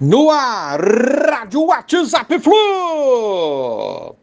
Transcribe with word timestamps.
No 0.00 0.30
ar, 0.30 0.80
Rádio 0.80 1.64
WhatsApp 1.66 2.38
Flu! 2.38 4.14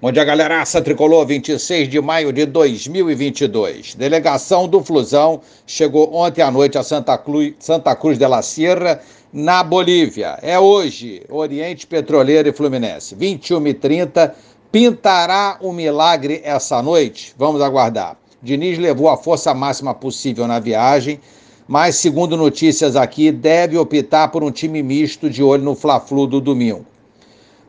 Bom 0.00 0.12
dia, 0.12 0.24
galeraça 0.24 0.80
tricolor, 0.80 1.26
26 1.26 1.88
de 1.88 2.00
maio 2.00 2.32
de 2.32 2.46
2022. 2.46 3.96
Delegação 3.96 4.68
do 4.68 4.80
Flusão 4.84 5.40
chegou 5.66 6.14
ontem 6.14 6.40
à 6.40 6.52
noite 6.52 6.78
a 6.78 6.84
Santa 6.84 7.18
Cruz, 7.18 7.54
Santa 7.58 7.96
Cruz 7.96 8.16
de 8.16 8.28
la 8.28 8.40
Sierra, 8.40 9.00
na 9.32 9.64
Bolívia. 9.64 10.38
É 10.40 10.56
hoje, 10.56 11.24
Oriente 11.28 11.84
Petroleiro 11.84 12.48
e 12.48 12.52
Fluminense. 12.52 13.16
21 13.16 13.66
e 13.66 13.74
30 13.74 14.34
pintará 14.70 15.58
um 15.60 15.72
milagre 15.72 16.42
essa 16.44 16.80
noite? 16.80 17.34
Vamos 17.36 17.60
aguardar. 17.60 18.16
Diniz 18.40 18.78
levou 18.78 19.08
a 19.08 19.16
força 19.16 19.52
máxima 19.52 19.92
possível 19.92 20.46
na 20.46 20.60
viagem, 20.60 21.18
mas, 21.66 21.96
segundo 21.96 22.36
notícias 22.36 22.94
aqui, 22.94 23.32
deve 23.32 23.76
optar 23.76 24.28
por 24.28 24.44
um 24.44 24.50
time 24.50 24.82
misto 24.82 25.28
de 25.28 25.42
olho 25.42 25.64
no 25.64 25.74
Fla-Flu 25.74 26.26
do 26.26 26.40
domingo. 26.40 26.86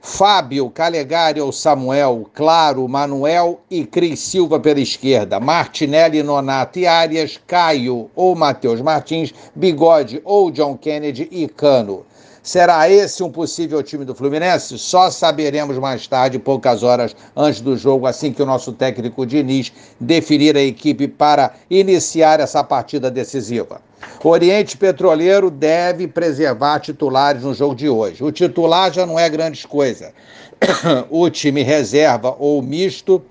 Fábio, 0.01 0.69
Calegari 0.69 1.41
ou 1.41 1.51
Samuel, 1.51 2.29
Claro, 2.33 2.87
Manuel 2.87 3.59
e 3.69 3.83
Cris 3.83 4.19
Silva 4.19 4.59
pela 4.59 4.79
esquerda, 4.79 5.39
Martinelli, 5.39 6.23
Nonato 6.23 6.79
e 6.79 6.87
Arias, 6.87 7.39
Caio 7.45 8.09
ou 8.15 8.35
Matheus 8.35 8.79
Martins, 8.79 9.33
Bigode 9.53 10.21
ou 10.23 10.51
John 10.51 10.77
Kennedy 10.77 11.27
e 11.31 11.47
Cano. 11.47 12.05
Será 12.49 12.89
esse 12.89 13.21
um 13.21 13.29
possível 13.29 13.83
time 13.83 14.03
do 14.03 14.15
Fluminense? 14.15 14.79
Só 14.79 15.11
saberemos 15.11 15.77
mais 15.77 16.07
tarde, 16.07 16.39
poucas 16.39 16.81
horas 16.81 17.15
antes 17.37 17.61
do 17.61 17.77
jogo, 17.77 18.07
assim 18.07 18.33
que 18.33 18.41
o 18.41 18.45
nosso 18.47 18.71
técnico 18.71 19.23
Diniz 19.23 19.71
definir 19.99 20.57
a 20.57 20.59
equipe 20.59 21.07
para 21.07 21.53
iniciar 21.69 22.39
essa 22.39 22.63
partida 22.63 23.11
decisiva. 23.11 23.79
O 24.23 24.29
Oriente 24.29 24.75
Petroleiro 24.75 25.51
deve 25.51 26.07
preservar 26.07 26.79
titulares 26.79 27.43
no 27.43 27.53
jogo 27.53 27.75
de 27.75 27.87
hoje. 27.87 28.23
O 28.23 28.31
titular 28.31 28.91
já 28.91 29.05
não 29.05 29.19
é 29.19 29.29
grande 29.29 29.67
coisa. 29.67 30.11
O 31.11 31.29
time 31.29 31.61
reserva 31.61 32.35
ou 32.39 32.63
misto, 32.63 33.21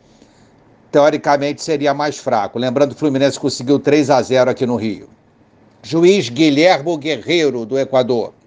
teoricamente, 0.92 1.60
seria 1.60 1.92
mais 1.92 2.18
fraco. 2.18 2.56
Lembrando 2.56 2.92
o 2.92 2.94
Fluminense 2.94 3.40
conseguiu 3.40 3.80
3 3.80 4.10
a 4.10 4.22
0 4.22 4.48
aqui 4.48 4.64
no 4.64 4.76
Rio. 4.76 5.08
Juiz 5.82 6.28
Guilhermo 6.28 6.96
Guerreiro, 6.96 7.66
do 7.66 7.76
Equador. 7.76 8.37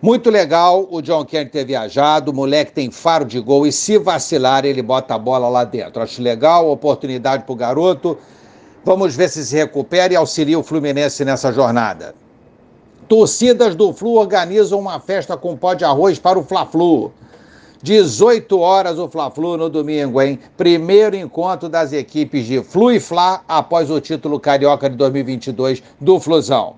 Muito 0.00 0.30
legal 0.30 0.86
o 0.92 1.02
John 1.02 1.24
Kennedy 1.24 1.50
ter 1.50 1.64
viajado, 1.64 2.30
o 2.30 2.34
moleque 2.34 2.70
tem 2.70 2.88
faro 2.88 3.24
de 3.24 3.40
gol 3.40 3.66
e 3.66 3.72
se 3.72 3.98
vacilar 3.98 4.64
ele 4.64 4.80
bota 4.80 5.16
a 5.16 5.18
bola 5.18 5.48
lá 5.48 5.64
dentro. 5.64 6.00
Acho 6.00 6.22
legal, 6.22 6.70
oportunidade 6.70 7.42
para 7.42 7.52
o 7.52 7.56
garoto. 7.56 8.16
Vamos 8.84 9.16
ver 9.16 9.28
se 9.28 9.44
se 9.44 9.56
recupera 9.56 10.12
e 10.12 10.16
auxilia 10.16 10.56
o 10.56 10.62
Fluminense 10.62 11.24
nessa 11.24 11.52
jornada. 11.52 12.14
Torcidas 13.08 13.74
do 13.74 13.92
Flu 13.92 14.14
organizam 14.14 14.78
uma 14.78 15.00
festa 15.00 15.36
com 15.36 15.56
pó 15.56 15.74
de 15.74 15.84
arroz 15.84 16.16
para 16.16 16.38
o 16.38 16.44
Fla-Flu. 16.44 17.12
18 17.82 18.56
horas 18.60 19.00
o 19.00 19.08
Fla-Flu 19.08 19.56
no 19.56 19.68
domingo, 19.68 20.22
hein? 20.22 20.38
Primeiro 20.56 21.16
encontro 21.16 21.68
das 21.68 21.92
equipes 21.92 22.46
de 22.46 22.62
Flu 22.62 22.92
e 22.92 23.00
Fla 23.00 23.42
após 23.48 23.90
o 23.90 24.00
título 24.00 24.38
carioca 24.38 24.88
de 24.88 24.94
2022 24.94 25.82
do 26.00 26.20
Flusão. 26.20 26.76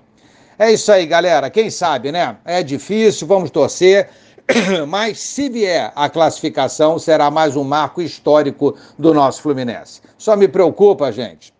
É 0.61 0.71
isso 0.71 0.91
aí, 0.91 1.07
galera. 1.07 1.49
Quem 1.49 1.71
sabe, 1.71 2.11
né? 2.11 2.37
É 2.45 2.61
difícil, 2.61 3.25
vamos 3.25 3.49
torcer. 3.49 4.09
Mas 4.87 5.19
se 5.19 5.49
vier 5.49 5.91
a 5.95 6.07
classificação, 6.07 6.99
será 6.99 7.31
mais 7.31 7.55
um 7.55 7.63
marco 7.63 7.99
histórico 7.99 8.77
do 8.95 9.11
nosso 9.11 9.41
Fluminense. 9.41 10.01
Só 10.19 10.35
me 10.35 10.47
preocupa, 10.47 11.11
gente, 11.11 11.51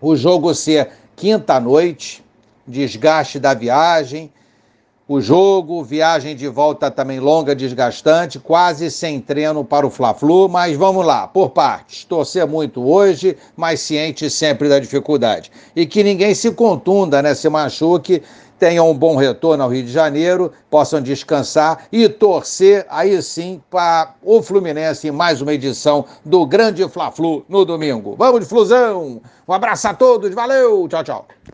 o 0.00 0.16
jogo 0.16 0.52
ser 0.52 0.90
quinta-noite, 1.14 2.24
desgaste 2.66 3.38
da 3.38 3.54
viagem 3.54 4.32
o 5.06 5.20
jogo, 5.20 5.84
viagem 5.84 6.34
de 6.34 6.48
volta 6.48 6.90
também 6.90 7.20
longa, 7.20 7.54
desgastante, 7.54 8.38
quase 8.38 8.90
sem 8.90 9.20
treino 9.20 9.62
para 9.62 9.86
o 9.86 9.90
Fla-Flu, 9.90 10.48
mas 10.48 10.76
vamos 10.76 11.04
lá, 11.04 11.28
por 11.28 11.50
partes. 11.50 12.04
Torcer 12.04 12.46
muito 12.46 12.82
hoje, 12.82 13.36
mas 13.54 13.80
ciente 13.80 14.30
sempre 14.30 14.66
da 14.68 14.78
dificuldade. 14.78 15.52
E 15.76 15.84
que 15.84 16.02
ninguém 16.02 16.34
se 16.34 16.50
contunda, 16.52 17.20
né, 17.20 17.34
se 17.34 17.48
machuque, 17.50 18.22
tenham 18.58 18.90
um 18.90 18.94
bom 18.94 19.14
retorno 19.16 19.62
ao 19.62 19.68
Rio 19.68 19.82
de 19.82 19.92
Janeiro, 19.92 20.50
possam 20.70 21.02
descansar 21.02 21.86
e 21.92 22.08
torcer 22.08 22.86
aí 22.88 23.20
sim 23.20 23.60
para 23.70 24.14
o 24.22 24.42
Fluminense 24.42 25.08
em 25.08 25.10
mais 25.10 25.42
uma 25.42 25.52
edição 25.52 26.06
do 26.24 26.46
Grande 26.46 26.88
Fla-Flu 26.88 27.44
no 27.46 27.66
domingo. 27.66 28.14
Vamos 28.16 28.40
de 28.40 28.46
Flusão! 28.46 29.20
Um 29.46 29.52
abraço 29.52 29.86
a 29.86 29.92
todos, 29.92 30.34
valeu, 30.34 30.88
tchau, 30.88 31.04
tchau. 31.04 31.26